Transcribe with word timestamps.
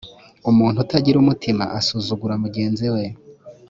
umuntu 0.49 0.77
utagira 0.83 1.17
umutima 1.19 1.63
asuzugura 1.79 2.35
mugenzi 2.43 2.85
we 2.95 3.03